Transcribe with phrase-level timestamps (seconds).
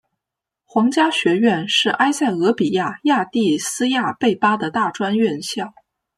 [0.65, 5.71] 皇家学院是埃塞俄比亚亚的斯亚贝巴的大专院校。